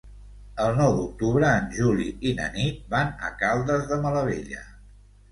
El 0.67 0.71
nou 0.77 0.93
d'octubre 0.99 1.49
en 1.57 1.67
Juli 1.75 2.07
i 2.29 2.31
na 2.39 2.47
Nit 2.55 2.79
van 2.93 3.11
a 3.27 3.29
Caldes 3.43 3.85
de 3.93 3.99
Malavella. 4.07 4.63